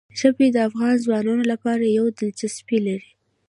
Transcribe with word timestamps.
ژبې 0.19 0.47
د 0.53 0.57
افغان 0.69 0.95
ځوانانو 1.03 1.43
لپاره 1.51 1.83
یوه 1.97 2.11
دلچسپي 2.19 2.77
لري. 2.87 3.11